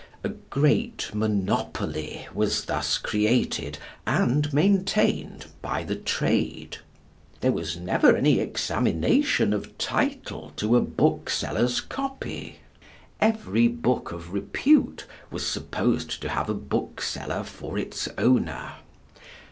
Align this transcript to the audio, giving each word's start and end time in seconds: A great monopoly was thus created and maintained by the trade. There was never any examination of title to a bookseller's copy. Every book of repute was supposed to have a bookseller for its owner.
A 0.23 0.29
great 0.29 1.11
monopoly 1.13 2.27
was 2.33 2.65
thus 2.65 2.97
created 2.97 3.77
and 4.07 4.51
maintained 4.51 5.45
by 5.61 5.83
the 5.83 5.95
trade. 5.95 6.77
There 7.41 7.51
was 7.51 7.77
never 7.77 8.15
any 8.15 8.39
examination 8.39 9.53
of 9.53 9.77
title 9.77 10.53
to 10.55 10.75
a 10.75 10.81
bookseller's 10.81 11.81
copy. 11.81 12.61
Every 13.19 13.67
book 13.67 14.11
of 14.11 14.33
repute 14.33 15.05
was 15.29 15.45
supposed 15.45 16.19
to 16.23 16.29
have 16.29 16.49
a 16.49 16.55
bookseller 16.55 17.43
for 17.43 17.77
its 17.77 18.07
owner. 18.17 18.71